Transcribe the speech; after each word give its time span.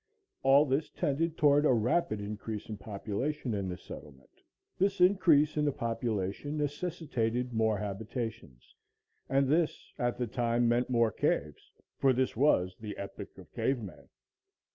All 0.41 0.65
this 0.65 0.89
tended 0.89 1.37
toward 1.37 1.63
a 1.63 1.71
rapid 1.73 2.19
increase 2.21 2.67
of 2.69 2.79
population 2.79 3.53
in 3.53 3.69
the 3.69 3.77
settlement. 3.77 4.31
This 4.79 4.99
increase 4.99 5.57
in 5.57 5.63
the 5.65 5.71
population 5.71 6.57
necessitated 6.57 7.53
more 7.53 7.77
habitations, 7.77 8.73
and 9.29 9.47
this, 9.47 9.93
at 9.99 10.17
the 10.17 10.25
time 10.25 10.67
meant 10.67 10.89
more 10.89 11.11
caves, 11.11 11.71
for 11.99 12.13
this 12.13 12.35
was 12.35 12.75
the 12.79 12.97
epoch 12.97 13.37
of 13.37 13.51
cave 13.53 13.77
men. 13.77 14.09